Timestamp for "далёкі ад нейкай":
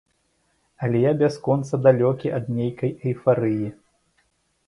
1.85-2.91